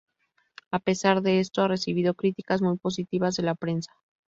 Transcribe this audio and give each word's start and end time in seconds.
A 0.71 0.79
pesar 0.79 1.21
de 1.21 1.39
esto 1.39 1.61
ha 1.61 1.67
recibido 1.67 2.15
críticas 2.15 2.59
muy 2.63 2.75
positivas 2.79 3.35
de 3.35 3.43
la 3.43 3.53
prensa. 3.53 3.91